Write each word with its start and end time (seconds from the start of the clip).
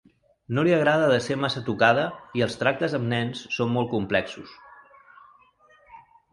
No 0.57 0.61
li 0.67 0.71
agrada 0.77 1.09
de 1.11 1.17
ser 1.25 1.37
massa 1.41 1.61
tocada 1.67 2.07
i 2.41 2.43
els 2.47 2.57
tractes 2.63 2.97
amb 3.01 3.07
nens 3.13 3.45
són 3.59 3.73
molt 3.77 3.95
complexos. 3.95 4.59